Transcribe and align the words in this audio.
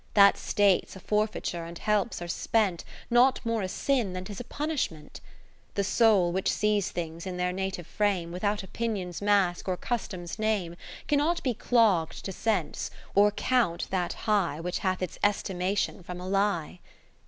That 0.15 0.35
state 0.35 0.89
's 0.89 0.95
a 0.95 0.99
forfeiture, 0.99 1.63
and 1.65 1.77
helps 1.77 2.23
are 2.23 2.27
spent, 2.27 2.83
Not 3.11 3.39
more 3.45 3.61
a 3.61 3.67
Sin, 3.69 4.13
than 4.13 4.25
'tis 4.25 4.39
a 4.39 4.43
punish 4.43 4.89
ment. 4.89 5.21
The 5.75 5.83
soul 5.83 6.31
which 6.31 6.51
sees 6.51 6.89
things 6.89 7.27
in 7.27 7.37
their 7.37 7.53
native 7.53 7.85
frame. 7.85 8.31
Without 8.31 8.63
Opinion's 8.63 9.21
mask 9.21 9.67
or 9.67 9.77
Custom's 9.77 10.39
name. 10.39 10.75
Cannot 11.07 11.43
be 11.43 11.53
clogg'd 11.53 12.25
to 12.25 12.31
Sense, 12.31 12.89
or 13.13 13.29
count 13.29 13.89
that 13.91 14.13
high 14.25 14.59
Which 14.59 14.79
hath 14.79 15.03
its 15.03 15.19
estimation 15.23 16.01
from 16.01 16.19
a 16.19 16.27
lie. 16.27 16.79